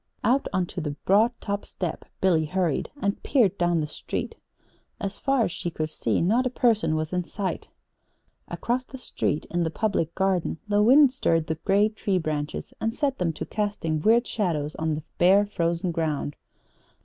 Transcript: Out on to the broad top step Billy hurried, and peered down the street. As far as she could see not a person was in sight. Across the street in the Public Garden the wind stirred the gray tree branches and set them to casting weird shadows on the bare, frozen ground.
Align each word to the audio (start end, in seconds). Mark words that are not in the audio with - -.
Out 0.23 0.47
on 0.51 0.65
to 0.65 0.81
the 0.81 0.95
broad 1.05 1.31
top 1.39 1.63
step 1.63 2.05
Billy 2.21 2.45
hurried, 2.45 2.89
and 3.03 3.21
peered 3.21 3.55
down 3.59 3.81
the 3.81 3.85
street. 3.87 4.33
As 4.99 5.19
far 5.19 5.43
as 5.43 5.51
she 5.51 5.69
could 5.69 5.91
see 5.91 6.21
not 6.21 6.47
a 6.47 6.49
person 6.49 6.95
was 6.95 7.13
in 7.13 7.23
sight. 7.23 7.67
Across 8.47 8.85
the 8.85 8.97
street 8.97 9.45
in 9.51 9.61
the 9.61 9.69
Public 9.69 10.15
Garden 10.15 10.57
the 10.67 10.81
wind 10.81 11.13
stirred 11.13 11.45
the 11.45 11.53
gray 11.63 11.87
tree 11.87 12.17
branches 12.17 12.73
and 12.81 12.95
set 12.95 13.19
them 13.19 13.31
to 13.33 13.45
casting 13.45 14.01
weird 14.01 14.25
shadows 14.25 14.73
on 14.77 14.95
the 14.95 15.03
bare, 15.19 15.45
frozen 15.45 15.91
ground. 15.91 16.35